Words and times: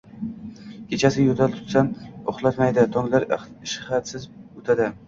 Kechalari 0.93 1.25
yo'tal 1.27 1.53
tutsa, 1.59 1.83
uxlatmaydi. 2.35 2.89
Tonglar 2.99 3.29
ishtaxasiz 3.39 4.29
turadi. 4.35 4.95